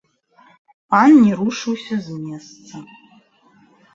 [0.93, 2.75] Пан не рушыўся з месца.